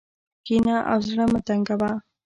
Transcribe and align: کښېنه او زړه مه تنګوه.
کښېنه 0.45 0.75
او 0.91 0.99
زړه 1.09 1.25
مه 1.31 1.39
تنګوه. 1.47 1.91